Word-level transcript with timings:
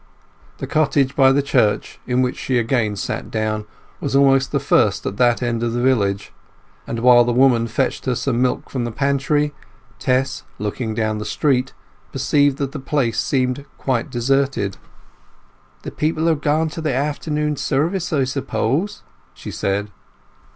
The 0.57 0.65
cottage 0.65 1.15
by 1.15 1.31
the 1.31 1.43
church, 1.43 1.99
in 2.07 2.23
which 2.23 2.35
she 2.35 2.57
again 2.57 2.95
sat 2.95 3.29
down, 3.29 3.67
was 3.99 4.15
almost 4.15 4.51
the 4.51 4.59
first 4.59 5.05
at 5.05 5.17
that 5.17 5.43
end 5.43 5.61
of 5.61 5.73
the 5.73 5.79
village, 5.79 6.33
and 6.87 7.01
while 7.01 7.23
the 7.23 7.31
woman 7.31 7.67
fetched 7.67 8.05
her 8.07 8.15
some 8.15 8.41
milk 8.41 8.67
from 8.71 8.83
the 8.83 8.91
pantry, 8.91 9.53
Tess, 9.99 10.41
looking 10.57 10.95
down 10.95 11.19
the 11.19 11.23
street, 11.23 11.73
perceived 12.11 12.57
that 12.57 12.71
the 12.71 12.79
place 12.79 13.19
seemed 13.19 13.63
quite 13.77 14.09
deserted. 14.09 14.77
"The 15.83 15.91
people 15.91 16.27
are 16.27 16.35
gone 16.35 16.69
to 16.69 16.91
afternoon 16.91 17.55
service, 17.55 18.11
I 18.11 18.23
suppose?" 18.23 19.03
she 19.35 19.51
said. 19.51 19.91